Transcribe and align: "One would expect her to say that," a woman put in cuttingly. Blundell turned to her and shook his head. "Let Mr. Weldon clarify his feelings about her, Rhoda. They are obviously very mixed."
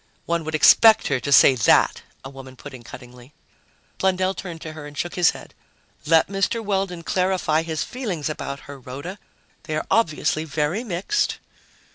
"One 0.25 0.43
would 0.45 0.55
expect 0.55 1.09
her 1.09 1.19
to 1.19 1.31
say 1.31 1.53
that," 1.53 2.01
a 2.25 2.29
woman 2.31 2.55
put 2.55 2.73
in 2.73 2.81
cuttingly. 2.81 3.35
Blundell 3.99 4.33
turned 4.33 4.59
to 4.61 4.73
her 4.73 4.87
and 4.87 4.97
shook 4.97 5.13
his 5.13 5.29
head. 5.29 5.53
"Let 6.07 6.27
Mr. 6.27 6.59
Weldon 6.65 7.03
clarify 7.03 7.61
his 7.61 7.83
feelings 7.83 8.27
about 8.27 8.61
her, 8.61 8.79
Rhoda. 8.79 9.19
They 9.65 9.75
are 9.75 9.85
obviously 9.91 10.43
very 10.43 10.83
mixed." 10.83 11.37